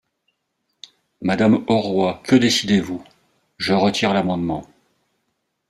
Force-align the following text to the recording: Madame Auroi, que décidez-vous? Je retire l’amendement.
Madame 1.21 1.63
Auroi, 1.67 2.19
que 2.23 2.35
décidez-vous? 2.35 3.03
Je 3.57 3.73
retire 3.75 4.15
l’amendement. 4.15 4.65